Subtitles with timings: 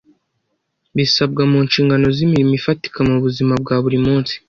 [0.95, 4.33] bisabwa mu nshingano z’imirimo ifatika mu buzima bwa buri munsi